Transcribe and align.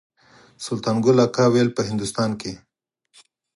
سلطان 0.65 0.95
ګل 1.03 1.17
اکا 1.25 1.45
ویل 1.51 1.69
په 1.73 1.81
هندوستان 1.89 2.31
کې. 2.41 2.53